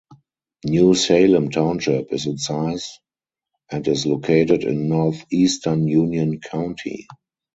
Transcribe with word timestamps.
New 0.65 0.95
Salem 0.95 1.51
Township 1.51 2.11
is 2.11 2.25
in 2.25 2.39
size 2.39 2.97
and 3.69 3.87
is 3.87 4.07
located 4.07 4.63
in 4.63 4.89
northeastern 4.89 5.87
Union 5.87 6.39
County. 6.39 7.05